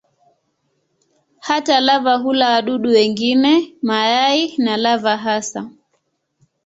Hata 1.47 1.79
lava 1.79 2.13
hula 2.21 2.45
wadudu 2.53 2.89
wengine, 2.89 3.75
mayai 3.81 4.53
na 4.57 4.77
lava 4.77 5.17
hasa. 5.17 5.69